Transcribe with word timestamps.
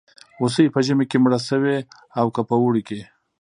هوسۍ 0.39 0.65
په 0.73 0.79
ژمي 0.85 1.05
کې 1.09 1.17
مړه 1.23 1.39
شوې 1.47 1.77
او 2.19 2.27
که 2.35 2.41
په 2.49 2.55
اوړي 2.61 2.81
کې. 2.87 3.01